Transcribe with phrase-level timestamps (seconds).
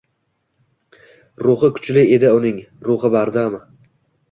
[1.43, 2.59] Ruhi kuchli edi uning,
[2.91, 3.63] ruhi bardam.